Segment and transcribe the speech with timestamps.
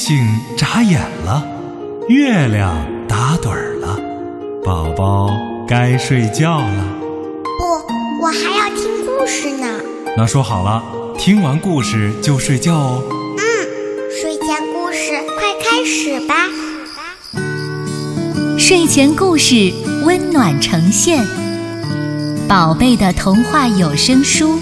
[0.00, 1.46] 星眨眼了，
[2.08, 2.74] 月亮
[3.06, 4.00] 打盹儿了，
[4.64, 5.30] 宝宝
[5.68, 6.84] 该睡觉了。
[7.44, 9.68] 不，我还要听故事呢。
[10.16, 10.82] 那说好了，
[11.18, 13.02] 听完故事就睡觉哦。
[13.10, 13.42] 嗯，
[14.10, 16.34] 睡前故事快开始吧。
[18.58, 19.70] 睡前故事
[20.06, 21.22] 温暖呈现，
[22.48, 24.58] 宝贝的童话有声书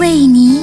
[0.00, 0.60] 为你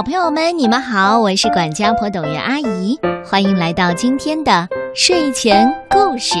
[0.00, 6.36] 小朋友们，你们好，我是管家婆董月阿姨，欢迎来到今天的睡前故事。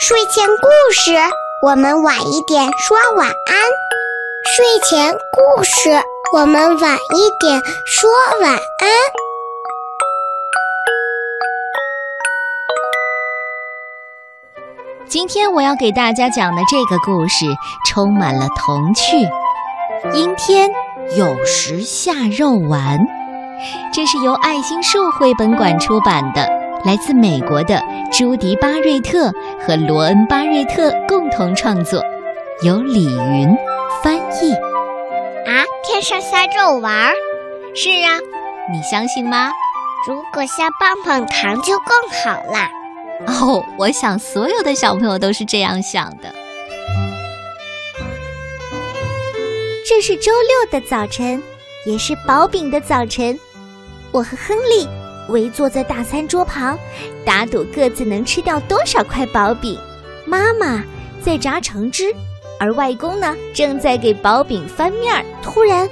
[0.00, 1.14] 睡前故事，
[1.62, 3.56] 我们晚一点说晚安。
[4.56, 6.02] 睡前故事，
[6.34, 8.10] 我们晚一点说
[8.42, 8.90] 晚安。
[15.06, 17.46] 今天我要给大家讲的这个故事
[17.86, 19.28] 充满了童趣。
[20.12, 20.70] 阴天
[21.16, 22.98] 有时下肉丸，
[23.92, 26.46] 这是由爱心树绘本馆出版的，
[26.84, 32.02] 来自美国的朱迪·巴瑞特和罗恩·巴瑞特共同创作，
[32.62, 33.56] 由李云
[34.02, 34.52] 翻译。
[34.52, 37.14] 啊，天上下肉丸儿？
[37.74, 38.18] 是啊，
[38.70, 39.50] 你相信吗？
[40.06, 42.68] 如果下棒棒糖就更好啦。
[43.26, 46.32] 哦，我想所有的小朋友都是这样想的。
[49.88, 51.42] 这是周六的早晨，
[51.86, 53.40] 也是薄饼的早晨。
[54.12, 54.86] 我和亨利
[55.30, 56.78] 围坐在大餐桌旁，
[57.24, 59.80] 打赌各自能吃掉多少块薄饼。
[60.26, 60.84] 妈妈
[61.24, 62.14] 在炸橙汁，
[62.60, 65.24] 而外公呢，正在给薄饼翻面儿。
[65.42, 65.88] 突然，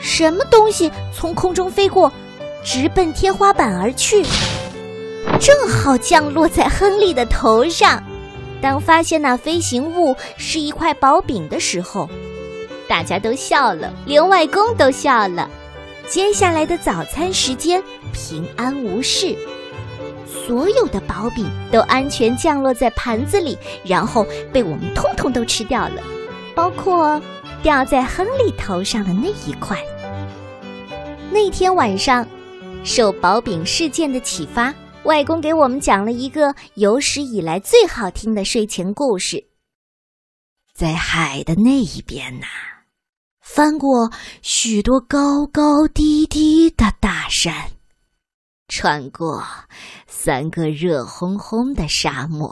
[0.00, 2.12] 什么东西从空中飞过，
[2.62, 4.24] 直奔天花板而去，
[5.40, 8.00] 正好降落在亨利的头上。
[8.60, 12.08] 当发现那飞行物是一块薄饼的时候，
[12.92, 15.48] 大家都笑了，连外公都笑了。
[16.06, 17.82] 接下来的早餐时间
[18.12, 19.34] 平安无事，
[20.26, 26.02] 所有的薄饼都安全降落在盘子里，然后被我们通通都吃掉了，
[26.54, 27.18] 包括
[27.62, 29.82] 掉在亨利头上的那一块。
[31.30, 32.28] 那天晚上，
[32.84, 34.72] 受薄饼事件的启发，
[35.04, 39.42] 外公给我们讲了一个有史以来最好听的睡前故事。
[40.74, 42.46] 在海的那一边呐、
[43.54, 47.54] 翻过许多高高低低的大山，
[48.66, 49.44] 穿过
[50.06, 52.50] 三个热烘烘的沙漠，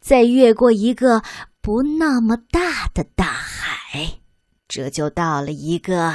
[0.00, 1.22] 再越过一个
[1.62, 4.18] 不那么大的大海，
[4.66, 6.12] 这就到了一个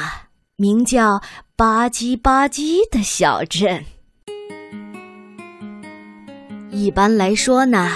[0.58, 1.22] 名叫
[1.56, 3.86] 吧唧吧唧的小镇。
[6.72, 7.90] 一般来说呢，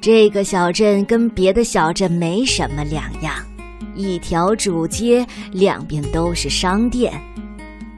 [0.00, 3.47] 这个小镇跟别的小镇没什么两样。
[3.98, 7.20] 一条主街，两边都是商店，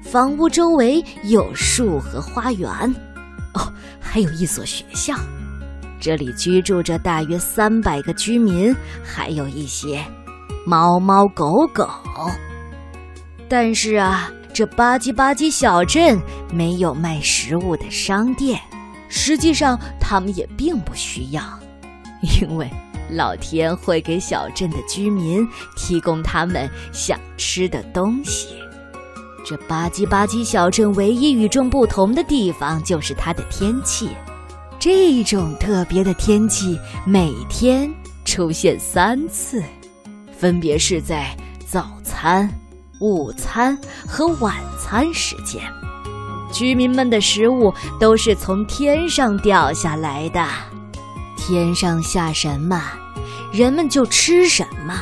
[0.03, 2.71] 房屋周围有树和花园，
[3.53, 5.15] 哦，还有一所学校。
[6.01, 8.75] 这里居住着大约三百个居民，
[9.05, 10.03] 还有一些
[10.65, 11.87] 猫猫狗狗。
[13.47, 16.19] 但是啊，这吧唧吧唧小镇
[16.51, 18.59] 没有卖食物的商店，
[19.11, 21.43] 实际上他们也并不需要，
[22.41, 22.67] 因为。
[23.15, 28.49] 老天会给小镇的居民提供他们想吃的东西。
[29.45, 34.11] 这吧唧吧唧小镇唯一与众不同的地方就是它的天气。
[34.79, 37.93] 这种特别的天气每天
[38.25, 39.63] 出现三次，
[40.37, 42.49] 分别是在早餐、
[43.01, 45.61] 午餐和晚餐时间。
[46.53, 50.45] 居民们的食物都是从天上掉下来的。
[51.51, 52.81] 天上下什么，
[53.51, 54.95] 人们就吃什么。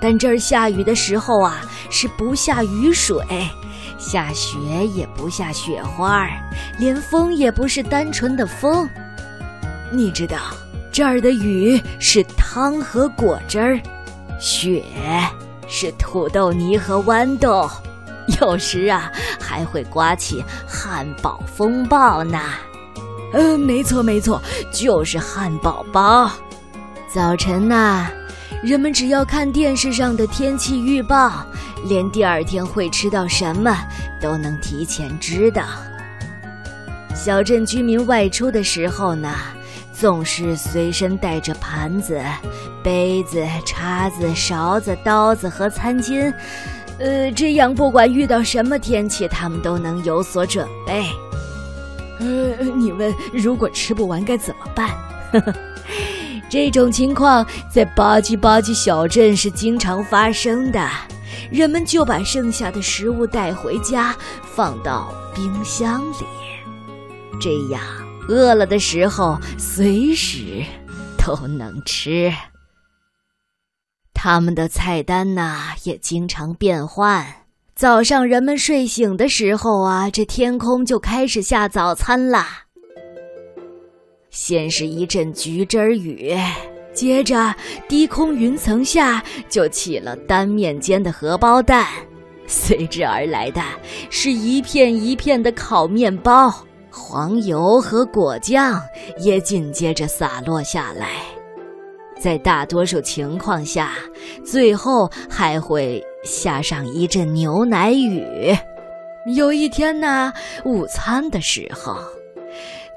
[0.00, 3.22] 但这儿下雨的时候啊，是不下雨水，
[3.98, 4.58] 下雪
[4.94, 6.26] 也不下雪花，
[6.78, 8.88] 连风也不是单纯的风。
[9.90, 10.38] 你知道，
[10.90, 13.78] 这儿的雨是汤和果汁儿，
[14.40, 14.82] 雪
[15.68, 17.70] 是土豆泥和豌豆，
[18.40, 22.40] 有时啊还会刮起汉堡风暴呢。
[23.32, 24.40] 嗯，没错没错，
[24.72, 26.30] 就是汉堡包。
[27.08, 28.08] 早晨呐、
[28.62, 31.44] 人们只要看电视上的天气预报，
[31.84, 33.76] 连第二天会吃到什么
[34.20, 35.62] 都能提前知道。
[37.14, 39.34] 小镇居民外出的时候呢，
[39.92, 42.20] 总是随身带着盘子、
[42.82, 46.32] 杯子、叉子、勺子、刀子和餐巾。
[46.98, 51.04] 呃，这样不管遇到什么天气，他们都能有所准备。
[52.22, 54.88] 呃，你问如果吃不完该怎么办？
[55.32, 55.54] 呵 呵
[56.48, 60.88] 这种情况在吧唧吧唧小镇是经常发生的。
[61.50, 66.26] 人们就把剩下的食物带回家，放到冰箱里，
[67.40, 67.82] 这样
[68.28, 70.62] 饿了的时候随时
[71.18, 72.32] 都能吃。
[74.14, 77.41] 他们的菜单呢也经常变换。
[77.82, 82.62] 早上人们睡醒的时候啊，这天空就开始下早餐啦。
[84.30, 86.32] 先是一阵橘汁雨。
[86.94, 87.52] 接着，
[87.88, 91.84] 低空云层下就起了单面煎的荷包蛋，
[92.46, 93.60] 随之而来的
[94.10, 96.54] 是一片一片的烤面包，
[96.88, 98.80] 黄油和果酱
[99.18, 101.08] 也紧接着洒落下来。
[102.20, 103.94] 在大多数情况下，
[104.44, 108.56] 最后还会下上一阵牛奶雨。
[109.34, 110.32] 有一天呢，
[110.64, 111.96] 午餐的时候。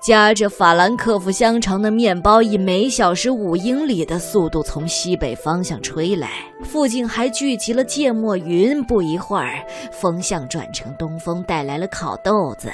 [0.05, 6.29] 夹着法兰克福香肠的面包以每小时五英里的速度从西北方向吹来，
[6.63, 8.83] 附近还聚集了芥末云。
[8.83, 12.71] 不一会儿，风向转成东风，带来了烤豆子。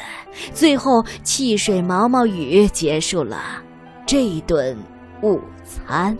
[0.53, 3.39] 最后，汽水毛毛雨结束了
[4.05, 4.77] 这一顿
[5.21, 6.17] 午餐。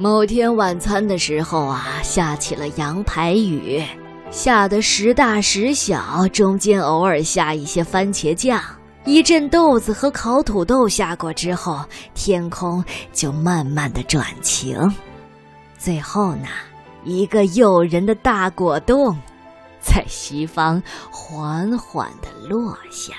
[0.00, 3.84] 某天晚餐的时候啊，下起了羊排雨，
[4.30, 8.58] 下的时大时小，中间偶尔下一些番茄酱。
[9.04, 12.82] 一阵豆子和烤土豆下过之后，天空
[13.12, 14.90] 就慢慢的转晴。
[15.76, 16.48] 最后呢，
[17.04, 19.14] 一个诱人的大果冻，
[19.82, 23.12] 在西方缓缓的落下。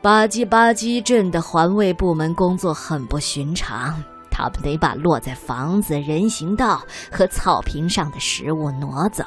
[0.00, 4.00] 吧唧吧唧镇的环卫部门工作很不寻常，
[4.38, 6.80] 他们得把落在房子、人行道
[7.10, 9.24] 和草坪上的食物挪走。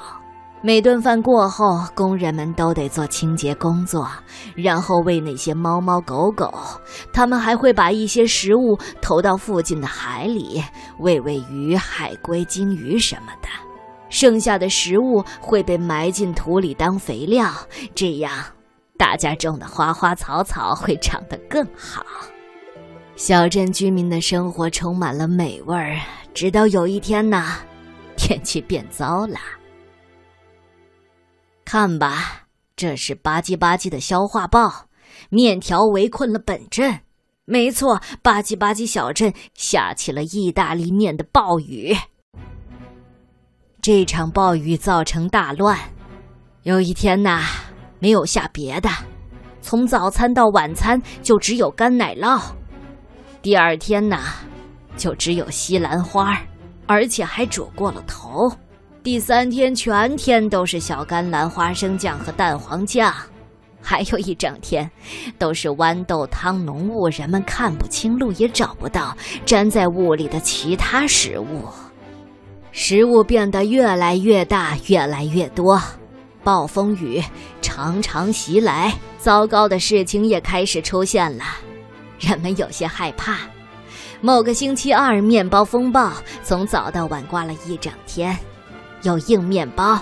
[0.62, 4.08] 每顿饭过后，工人们都得做清洁工作，
[4.56, 6.54] 然后喂那些猫猫狗狗。
[7.12, 10.64] 他们还会把一些食物投到附近的海里，
[11.00, 13.50] 喂喂鱼、海龟、鲸鱼什么的。
[14.08, 17.50] 剩下的食物会被埋进土里当肥料，
[17.96, 18.32] 这样
[18.98, 22.06] 大家种的花花草草会长得更好。
[23.24, 25.96] 小镇居民的生活充满了美味儿，
[26.34, 27.54] 直到有一天呢，
[28.18, 29.38] 天气变糟了。
[31.64, 34.88] 看吧，这是吧唧吧唧的消化报。
[35.30, 37.02] 面条围困了本镇。
[37.46, 41.96] 没错，吧唧吧唧小镇下起了意大利面的暴雨。
[43.84, 45.78] 这场暴雨造成大乱。
[46.64, 47.44] 有一天呐，
[48.00, 48.90] 没有下别的，
[49.62, 52.42] 从早餐到晚餐就只有干奶酪。
[53.42, 54.20] 第二天呢，
[54.96, 56.40] 就只有西兰花，
[56.86, 58.52] 而且还煮过了头。
[59.02, 63.12] 第三天全天都是小甘蓝花生酱和蛋黄酱，
[63.82, 64.88] 还有一整天
[65.40, 69.18] 都是豌豆汤浓雾，人们看不清路，也找不到
[69.48, 71.68] 粘在雾里的其他食物。
[72.72, 75.82] 食物变得越来越大，越来越多，
[76.44, 77.20] 暴风雨
[77.60, 81.44] 常常袭来，糟糕的事情也开始出现了，
[82.22, 83.40] 人们有些害怕。
[84.22, 86.14] 某个星期二，面包风暴
[86.44, 88.38] 从早到晚刮了一整天。
[89.02, 90.00] 有硬面包，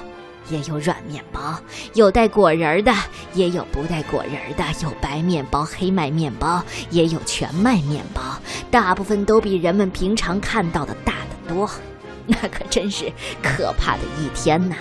[0.50, 1.58] 也有软面包；
[1.94, 2.94] 有带果仁的，
[3.34, 8.22] 也有不带果仁的；有白面包、黑麦面包，也有全麦面包。
[8.70, 11.70] 大部分都比人们平常看到的大得多。
[12.28, 13.12] 那可真是
[13.42, 14.76] 可怕的一天呐！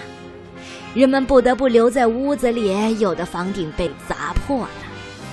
[0.95, 4.69] 人们不得不留在屋子里，有的房顶被砸破了。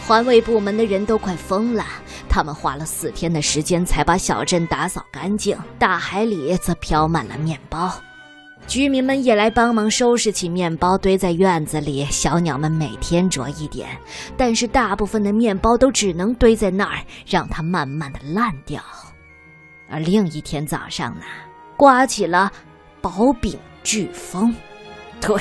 [0.08, 1.84] 环卫部门的人都快疯了，
[2.30, 5.58] 他们花了四天的时间才把小镇打扫干净。
[5.80, 7.92] 大海里则飘满了面包。
[8.68, 12.06] 居民们也来帮忙收拾起面包，堆在院子里。
[12.06, 13.90] 小鸟们每天啄一点，
[14.38, 18.80] 但是大部分的面包都只能堆在那儿，让它慢慢的烂掉。
[19.90, 21.26] 而另一天早上呢，
[21.76, 22.52] 刮起了
[23.02, 24.54] 薄饼飓风，
[25.20, 25.36] 对，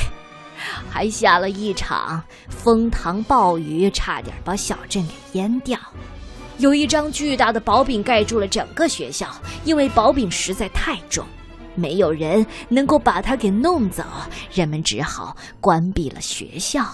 [0.91, 5.79] 还下了一场风糖暴雨，差点把小镇给淹掉。
[6.59, 9.29] 有一张巨大的薄饼盖住了整个学校，
[9.65, 11.25] 因为薄饼实在太重。
[11.75, 14.05] 没有人能够把它给弄走，
[14.53, 16.85] 人们只好关闭了学校。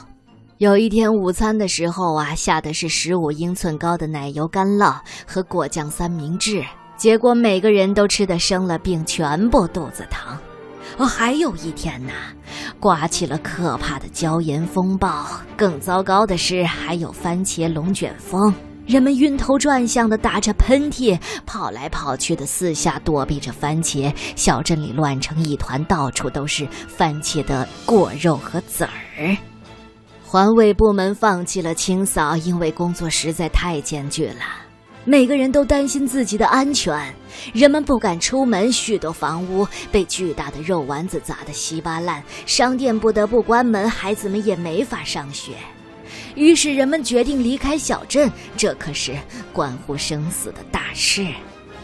[0.56, 6.64] 有一天午餐的时候啊，下的是十五英寸高的奶油干酪和果酱三明治，
[6.96, 10.36] 结果每个人都吃得生了病，全部肚子疼。
[11.00, 12.12] 哦，还有一天呢，
[12.78, 15.26] 刮起了可怕的椒盐风暴，
[15.56, 18.52] 更糟糕的是还有番茄龙卷风。
[18.86, 24.14] 人们晕头转向的打着喷嚏，跑来跑去的四下躲避着番茄。
[24.36, 29.34] 小镇里乱成一团，到处都是番茄的果肉和籽儿。
[30.22, 34.44] 环卫部门放弃了清扫，因为工作实在太艰巨了。
[35.04, 37.14] 每个人都担心自己的安全，
[37.54, 45.52] 人们不敢出门，许多房屋被巨大的肉丸子砸得稀巴烂，商店不得不关门，孩子们也没法上学。
[46.34, 49.14] 于是人们决定离开小镇，这可是
[49.52, 51.26] 关乎生死的大事。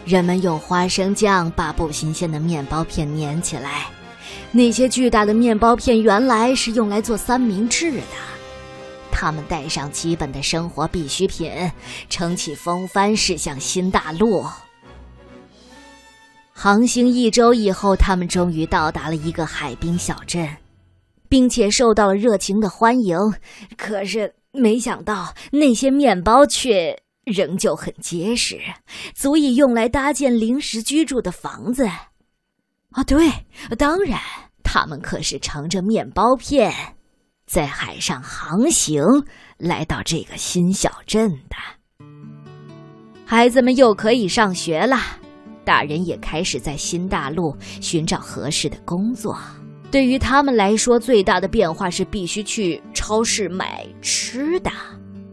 [0.05, 3.87] 人们用花生酱把不新鲜的面包片粘起来。
[4.51, 8.36] 那些巨大的面包片原来是用来做三明治的。
[9.19, 11.51] 他们带上基本的生活必需品，
[12.07, 14.45] 撑起风帆驶向新大陆。
[16.53, 20.47] 航行一周以后，他们终于到达了一个海滨小镇，
[21.27, 23.17] 并且受到了热情的欢迎。
[23.75, 28.59] 可是，没想到那些面包却仍旧很结实，
[29.15, 31.87] 足以用来搭建临时居住的房子。
[32.91, 33.31] 啊，对，
[33.79, 34.21] 当然，
[34.63, 36.71] 他们可是乘着面包片，
[37.47, 39.01] 在海上航行
[39.57, 42.05] 来到这个新小镇的。
[43.25, 44.97] 孩子们又可以上学了，
[45.63, 49.37] 大人也开始在新大陆寻找合适的工作。
[49.89, 54.69] 对于他们来说，最大的变化是必须去超市买吃的。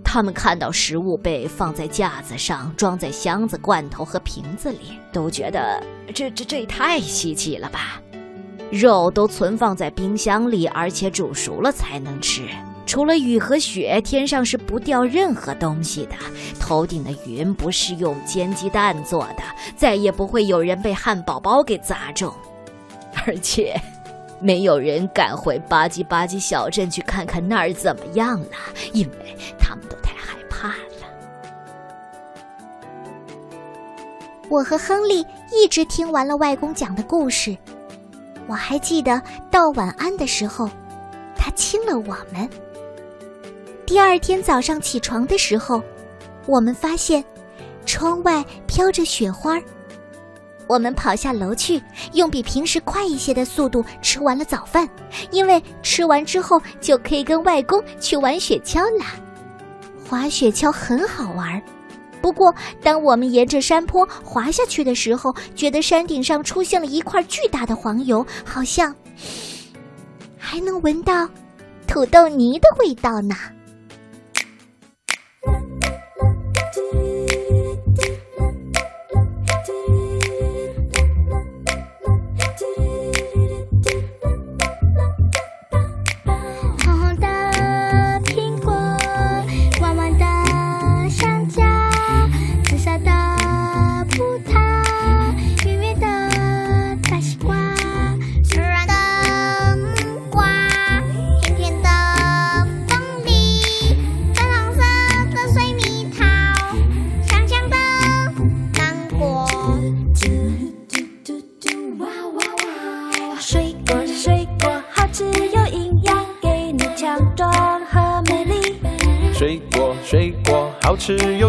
[0.05, 5.83] 他们看到食物被放在架子上，装在箱子、罐头和瓶子里，都觉得
[6.15, 8.01] 这这这也太稀奇了吧！
[8.71, 12.49] 肉都存放在冰箱里，而且煮熟了才能吃。
[12.87, 16.15] 除了雨和雪，天上是不掉任何东西的。
[16.61, 19.43] 头顶的云不是用煎鸡蛋做的，
[19.77, 22.33] 再也不会有人被汉堡包给砸中。
[23.27, 23.81] 而且，
[24.41, 28.47] 没有人敢回吧唧吧唧小镇去看看那儿怎么样了，
[28.93, 30.35] 因为他们都太害。
[30.49, 30.75] 怕了。
[34.49, 37.57] 我和亨利一直听完了外公讲的故事。
[38.47, 39.21] 我还记得
[39.51, 40.69] 到晚安的时候，
[41.37, 42.49] 他亲了我们。
[43.87, 45.83] 第二天早上起床的时候，
[46.47, 47.25] 我们发现
[47.85, 49.61] 窗外飘着雪花。
[50.67, 51.83] 我们跑下楼去，
[52.15, 54.89] 用比平时快一些的速度吃完了早饭，
[55.31, 59.05] 因为吃完之后就可以跟外公去玩雪橇了。
[60.09, 61.63] 滑雪橇很好玩，
[62.25, 68.97] 不过当我们沿着山坡滑下去的时候，觉得山顶上出现了一块巨大的黄油，好像
[70.39, 71.29] 还能闻到
[71.87, 73.37] 土豆泥的味道呢。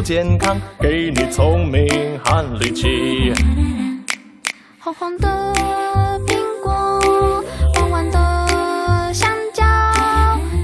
[0.06, 1.90] 健康，给你聪明
[2.24, 3.34] 和力气。
[4.78, 5.28] 红红的
[6.28, 7.44] 苹果，
[7.74, 9.66] 弯弯的香蕉，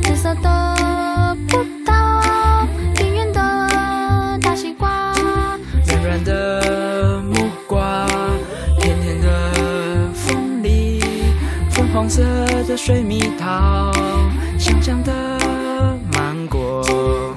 [0.03, 2.67] 紫色的葡萄，
[2.99, 5.11] 圆圆的大西瓜，
[5.87, 8.05] 软软的木瓜，
[8.79, 11.01] 甜甜的凤梨，
[11.71, 12.21] 粉红色
[12.67, 13.91] 的水蜜桃，
[14.59, 15.11] 香香的
[16.13, 17.35] 芒果。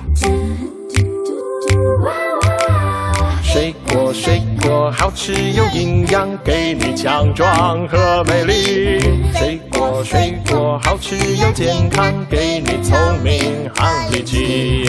[4.97, 9.01] 好吃又营养，给你强壮和美丽。
[9.35, 14.89] 水果水果好吃又健康，给你聪明和力气。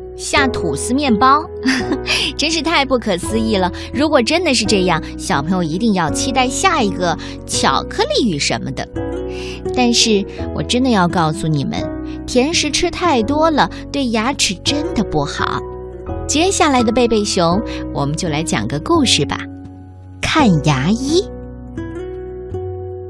[0.31, 1.43] 下吐司面包，
[2.37, 3.69] 真是太不可思议了。
[3.93, 8.87] 如果真的是这样，小朋友一定要期待下一个巧克力雨什么的。
[9.75, 11.83] 但是我真的要告诉你们，
[12.25, 15.59] 甜食吃太多了，对牙齿真的不好。
[16.25, 17.61] 接下来的贝贝熊，
[17.93, 19.37] 我们就来讲个故事吧。
[20.21, 21.25] 看牙医。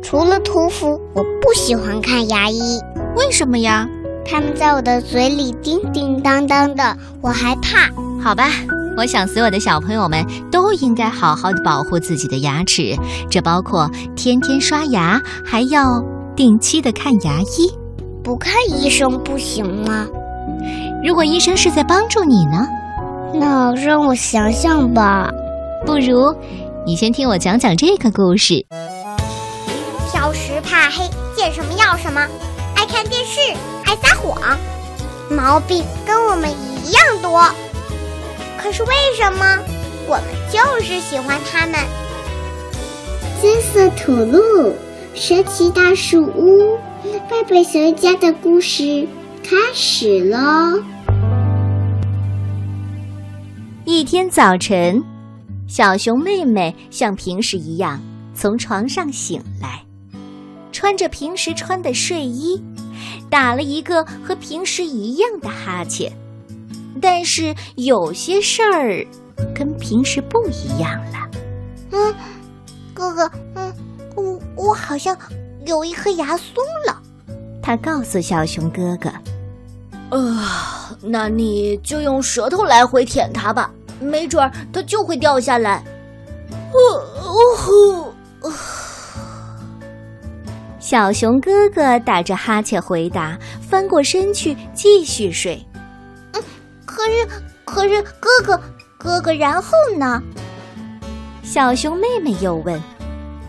[0.01, 2.79] 除了屠夫，我不喜欢看牙医。
[3.15, 3.87] 为什么呀？
[4.25, 7.89] 他们在我的嘴里叮叮当当的，我害怕。
[8.23, 8.49] 好吧，
[8.97, 12.95] 我想所有的小朋友们都应该好好的保护自己的牙齿，
[13.29, 16.01] 这包括天天刷牙，还要
[16.35, 17.71] 定期的看牙医。
[18.23, 20.05] 不看医生不行吗？
[21.03, 22.67] 如果医生是在帮助你呢？
[23.33, 25.29] 那让我想想吧。
[25.83, 26.35] 不如，
[26.85, 28.63] 你先听我讲讲这个故事。
[30.11, 32.21] 挑食怕黑，见什么要什么，
[32.75, 33.39] 爱看电视，
[33.91, 34.57] 爱撒谎，
[35.29, 37.43] 毛病跟我们一样多。
[38.57, 39.59] 可是为什么
[40.07, 41.77] 我们就是喜欢他们？
[43.41, 44.73] 金色土路，
[45.13, 46.77] 神奇大树屋，
[47.29, 49.05] 贝贝熊家的故事
[49.43, 50.81] 开始喽。
[53.83, 55.03] 一天早晨，
[55.67, 57.99] 小熊妹妹像平时一样
[58.33, 59.83] 从床上醒来，
[60.71, 62.63] 穿着平时穿的睡衣，
[63.31, 66.11] 打了一个和平时一样的哈欠。
[67.01, 69.03] 但是有些事儿
[69.55, 71.29] 跟平时不一样了。
[71.91, 72.13] 嗯，
[72.93, 73.73] 哥哥，嗯，
[74.15, 75.17] 我我好像
[75.65, 77.01] 有一颗牙松了。
[77.63, 79.09] 他告诉小熊哥哥
[80.11, 80.45] ：“呃，
[81.01, 85.83] 那你就用舌头来回舔它吧，没准儿它就会掉下来。”
[86.73, 88.51] 哦哦
[90.81, 95.63] 小熊哥哥打着哈欠回答，翻过身去继续睡。
[96.33, 96.43] 嗯，
[96.85, 97.27] 可是
[97.63, 98.59] 可是哥哥
[98.97, 100.21] 哥哥，然后呢？
[101.43, 102.81] 小熊妹妹又问。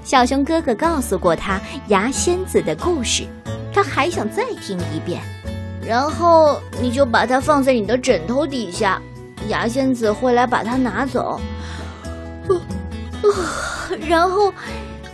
[0.04, 3.24] 小熊哥哥告诉过他牙仙子的故事，
[3.72, 5.22] 他还想再听一遍。
[5.82, 9.00] 然后你就把它放在你的枕头底下，
[9.48, 11.40] 牙仙子会来把它拿走。
[12.48, 12.60] 呃
[13.22, 14.52] 呃、然后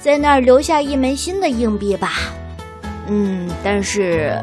[0.01, 2.13] 在那儿留下一枚新的硬币吧。
[3.07, 4.41] 嗯，但是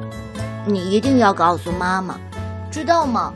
[0.66, 2.20] 你一定要告诉妈妈，
[2.72, 3.34] 知道吗？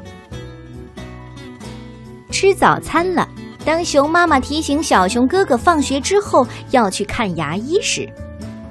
[2.32, 3.27] 吃早餐了。
[3.65, 8.10] 当熊妈妈提醒小熊哥哥放学之后要去看牙医时，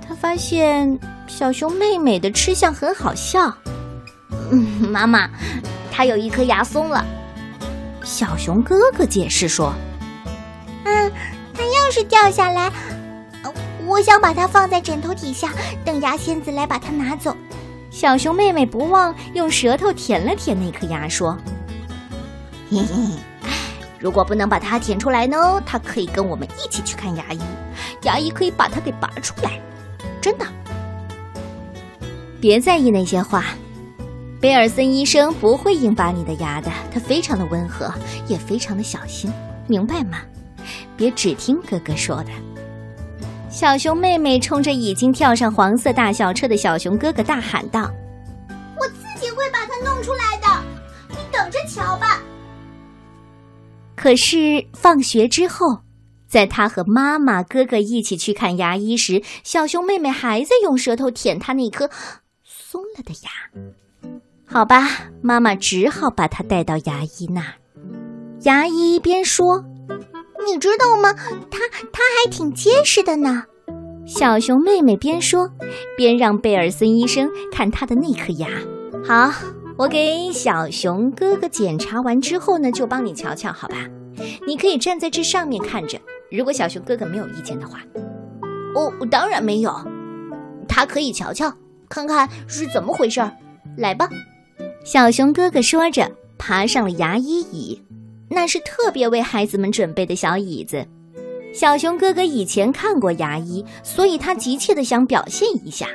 [0.06, 3.52] 他发现小熊妹妹的吃相很好笑。
[4.50, 5.28] 嗯， 妈妈，
[5.92, 7.04] 她有一颗牙松了。
[8.02, 9.74] 小熊哥哥解释说
[10.84, 11.12] ：“嗯，
[11.54, 12.72] 它要是掉下来，
[13.88, 15.50] 我想把它放在枕头底下，
[15.84, 17.34] 等牙仙子来把它拿走。”
[17.90, 21.36] 小熊妹妹不忘用舌头舔了舔那颗牙，说
[22.70, 22.86] ：“嘿嘿。”
[23.98, 27.40] 如果不能把它舔出来呢，它可以跟我们一起去看牙医，
[28.02, 29.60] 牙医可以把它给拔出来，
[30.20, 30.46] 真的。
[32.40, 33.46] 别在意那些话，
[34.40, 37.92] 贝尔森医生不会硬拔你的牙的，他非常的温和，
[38.28, 39.32] 也非常的小心，
[39.66, 40.18] 明白吗？
[40.96, 42.30] 别只听哥哥说的。
[43.50, 47.90] 小熊妹妹冲着已经跳上黄色大校车的小熊哥哥大喊道
[48.78, 50.46] ：“我自己会把它弄出来的，
[51.08, 52.22] 你等着瞧吧。”
[53.96, 55.78] 可是放学之后，
[56.28, 61.90] 在他和妈妈、哥哥一起去看牙医时，小熊妹妹还在用舌头舔他那颗
[62.44, 64.10] 松了的牙。
[64.46, 64.86] 好吧，
[65.20, 67.54] 妈妈只好把他带到牙医那儿。
[68.42, 69.64] 牙医一边说
[70.52, 71.12] ：“你知道吗？
[71.50, 71.58] 它
[71.92, 73.44] 它还挺结实的呢。”
[74.06, 75.48] 小熊妹妹边说
[75.96, 78.48] 边让贝尔森医生看他的那颗牙。
[79.04, 79.32] 好。
[79.78, 83.76] 我给小熊哥哥检查完之后呢，就帮你瞧瞧，好吧？
[84.44, 85.96] 你可以站在这上面看着。
[86.32, 87.78] 如果小熊哥哥没有意见的话，
[88.74, 89.72] 哦，当然没有。
[90.68, 91.54] 他可以瞧瞧，
[91.88, 93.30] 看看是怎么回事儿。
[93.76, 94.08] 来吧，
[94.84, 97.80] 小熊哥哥说着，爬上了牙医椅，
[98.30, 100.86] 那是特别为孩子们准备的小椅子。
[101.52, 105.86] 小熊哥哥以前看过牙医，所以他急切的想表现一下。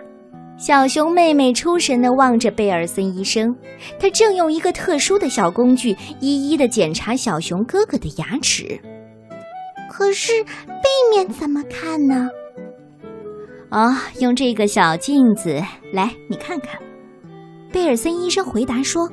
[0.58, 3.56] 小熊妹妹出神地望着贝尔森医生，
[4.00, 8.80] 他正用一个特殊的小工具一一地检查小熊哥哥的牙齿。
[9.89, 12.30] 可是背面怎么看呢？
[13.69, 16.80] 哦，用这个小镜子来，你看看。
[17.72, 19.10] 贝尔森医生回答说：“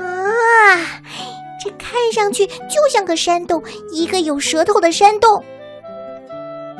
[0.00, 0.04] 啊，
[1.64, 5.42] 这看上去就像个山洞，一个有舌头的山洞。”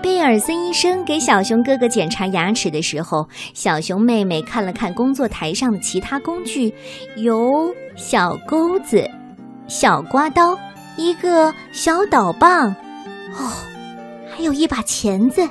[0.02, 6.74] 贝尔森医生给小熊哥哥检查牙齿的时候，小熊妹妹看了看工作台上的其他工具，
[7.16, 9.08] 有小钩子、
[9.66, 10.58] 小刮刀、
[10.98, 12.68] 一个小导棒，
[13.32, 13.48] 哦，
[14.30, 15.48] 还有一把钳子。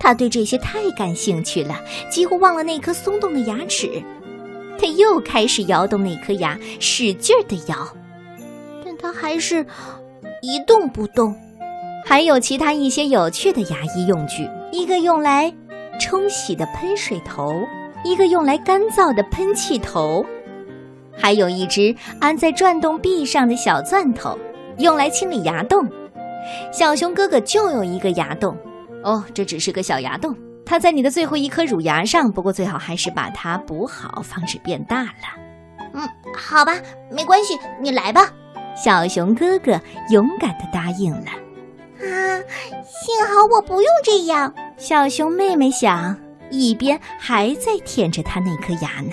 [0.00, 1.78] 他对这些太感兴趣了，
[2.10, 4.02] 几乎忘了那颗松动的牙齿。
[4.78, 7.86] 他又开始摇动那颗牙，使劲儿地摇，
[9.04, 9.66] 它还是
[10.40, 11.36] 一动不动。
[12.06, 15.52] 还有其他一些有趣的牙医用具：一个用来
[16.00, 17.52] 冲洗的喷水头，
[18.02, 20.24] 一个用来干燥的喷气头，
[21.14, 24.38] 还有一只安在转动臂上的小钻头，
[24.78, 25.86] 用来清理牙洞。
[26.72, 28.56] 小熊哥哥就有一个牙洞，
[29.02, 30.34] 哦，这只是个小牙洞。
[30.64, 35.10] 它在你的最后一颗乳牙上，不过最好还是把它补好，防止变大了。
[35.92, 36.72] 嗯，好吧，
[37.10, 38.32] 没关系，你来吧。
[38.76, 41.30] 小熊哥哥勇敢的答应了。
[42.00, 42.38] 啊，
[42.84, 44.52] 幸好我不用这样。
[44.76, 46.18] 小熊妹妹想，
[46.50, 49.12] 一边还在舔着它那颗牙呢。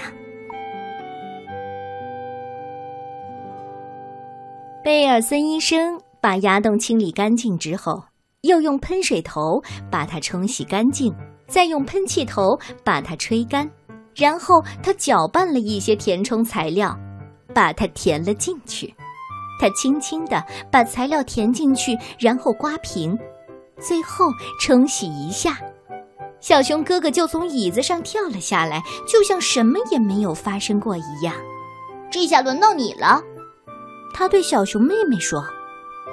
[4.84, 8.04] 贝尔森医生把牙洞清理干净之后，
[8.42, 11.14] 又用喷水头把它冲洗干净。
[11.48, 13.70] 再用喷气头把它吹干，
[14.16, 16.98] 然后他搅拌了一些填充材料，
[17.54, 18.94] 把它填了进去。
[19.62, 23.16] 他轻轻地把材料填进去，然后刮平，
[23.80, 24.26] 最后
[24.60, 25.56] 冲洗一下。
[26.40, 31.36] 小熊哥哥就从椅子上跳了下来，就像什么也没有发生过一样。
[32.10, 33.22] 这下轮到你了，
[34.16, 35.46] 他对小熊妹妹说。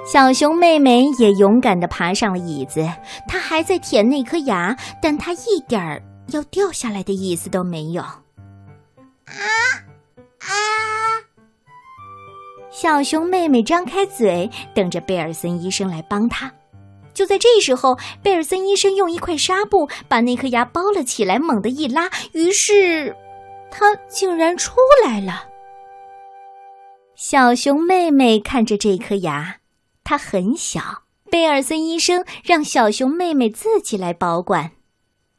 [0.05, 2.87] 小熊妹妹也勇敢地爬上了椅子，
[3.27, 8.01] 她还在舔那颗牙，但她一点儿要掉下来的意思都没有。
[8.01, 8.23] 啊
[10.39, 10.53] 啊！
[12.71, 16.53] 小熊妹妹张开嘴，等着贝尔森医生来帮她。
[17.13, 23.15] 就在这时候，贝尔森医生用一块纱布把那颗牙包了起来，猛地一拉，于是
[23.69, 25.45] 它竟然出来了。
[27.15, 29.57] 小熊妹妹看着这颗牙。
[30.03, 34.71] 它很小，贝尔森医生让小熊妹妹自己来保管。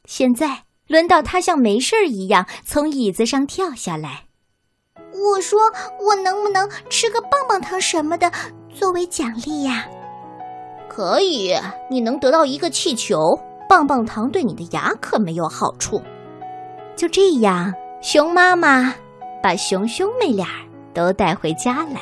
[0.04, 4.26] 现在轮到他像没事儿一样从椅子上跳下来。
[5.12, 5.60] 我说
[6.00, 8.30] ：“我能不能吃个棒棒糖什么的
[8.74, 9.86] 作为奖励呀？”
[10.88, 11.54] 可以，
[11.90, 13.38] 你能得到一个气球。
[13.68, 16.02] 棒棒糖对你的牙可没有好处。
[16.96, 18.92] 就这样，熊妈妈
[19.40, 20.48] 把熊兄妹俩
[20.92, 22.00] 都带回家了。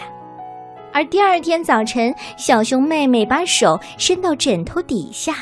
[0.94, 5.34] 而第二天早晨，小熊妹妹把手伸到枕头底下，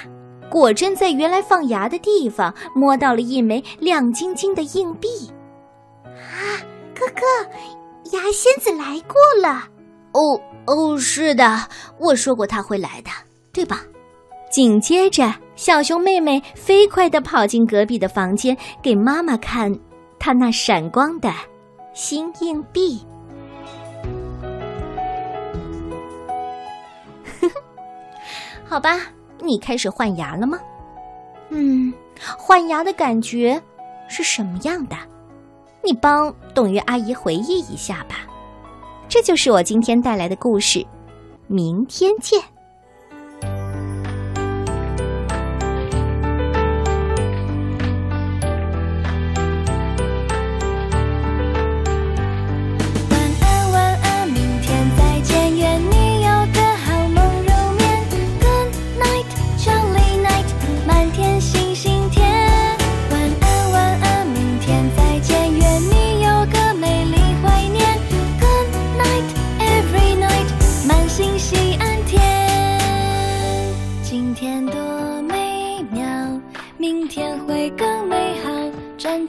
[0.51, 5.09] 果真在原来放牙的地方摸到了一枚亮晶晶的硬币。
[6.05, 6.59] 啊，
[6.99, 7.21] 哥哥，
[8.17, 9.69] 牙仙子来过了。
[10.13, 13.11] 哦哦，是的，我说过他会来的，
[13.53, 13.83] 对吧？
[14.51, 19.79] 紧接着，小熊妹妹飞快地跑进隔壁的房间，给妈妈看
[20.19, 21.31] 她那闪光的
[21.93, 23.05] 新硬币。
[28.65, 28.99] 好吧，
[29.41, 30.59] 你开始换牙了吗？
[31.51, 31.93] 嗯，
[32.39, 33.63] 换牙的感觉
[34.09, 34.97] 是什么样的？
[35.87, 38.27] 你帮冻鱼阿姨回忆一下吧。
[39.09, 40.85] 这就是我今天带来的故事，
[41.47, 42.56] 明天见。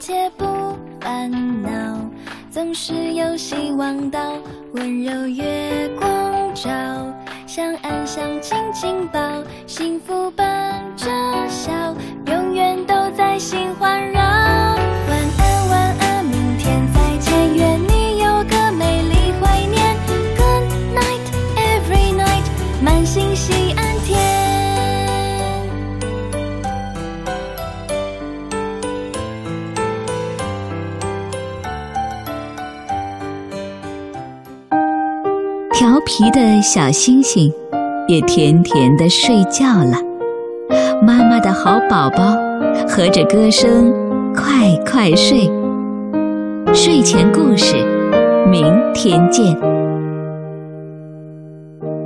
[0.08, 0.46] 切不
[1.02, 1.30] 烦
[1.62, 1.68] 恼，
[2.50, 4.10] 总是有希望。
[4.10, 4.32] 到
[4.72, 6.70] 温柔月光照，
[7.46, 9.20] 想安详紧紧抱，
[9.66, 11.10] 幸福伴着
[11.46, 11.94] 笑，
[12.24, 14.17] 永远都在心环绕。
[35.88, 37.50] 调皮的小星星
[38.08, 39.96] 也甜甜的睡觉了，
[41.00, 42.36] 妈妈的好宝宝
[42.86, 43.90] 和着歌声
[44.34, 45.50] 快快睡。
[46.74, 47.76] 睡前故事，
[48.50, 49.67] 明天见。